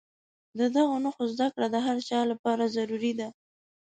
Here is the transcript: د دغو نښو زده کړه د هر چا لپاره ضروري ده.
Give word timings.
د 0.59 0.59
دغو 0.75 0.95
نښو 1.03 1.23
زده 1.33 1.47
کړه 1.53 1.67
د 1.71 1.77
هر 1.85 1.97
چا 2.09 2.19
لپاره 2.31 2.71
ضروري 2.75 3.13
ده. 3.19 3.27